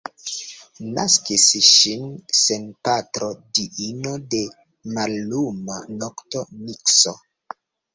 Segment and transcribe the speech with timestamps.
[0.95, 1.43] Naskis
[1.73, 2.07] ŝin
[2.39, 3.29] sen patro
[3.61, 4.43] diino de
[4.99, 7.21] malluma nokto Nikso.